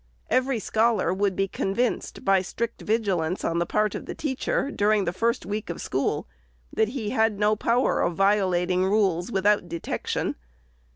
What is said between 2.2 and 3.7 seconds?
by strict vigilance on the